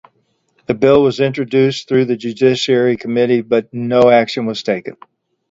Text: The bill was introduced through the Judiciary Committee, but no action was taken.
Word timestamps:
The 0.65 0.73
bill 0.73 1.03
was 1.03 1.19
introduced 1.19 1.87
through 1.87 2.05
the 2.05 2.15
Judiciary 2.17 2.97
Committee, 2.97 3.41
but 3.41 3.71
no 3.71 4.09
action 4.09 4.47
was 4.47 4.63
taken. 4.63 4.95